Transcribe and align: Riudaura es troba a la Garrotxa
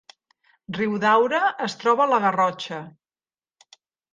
Riudaura 0.77 1.41
es 1.67 1.75
troba 1.83 2.07
a 2.07 2.09
la 2.15 2.21
Garrotxa 2.27 2.81